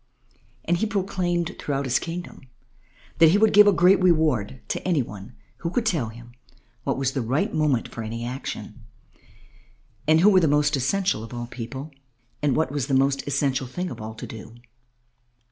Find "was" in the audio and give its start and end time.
6.97-7.11, 12.71-12.87